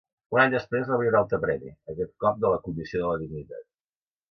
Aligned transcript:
Un 0.35 0.39
any 0.43 0.53
després 0.53 0.87
rebria 0.91 1.11
un 1.11 1.17
altre 1.19 1.39
premi, 1.43 1.75
aquest 1.95 2.11
cop 2.25 2.41
de 2.47 2.53
la 2.55 2.59
Comissió 2.67 3.05
de 3.05 3.07
la 3.13 3.23
Dignitat. 3.27 3.71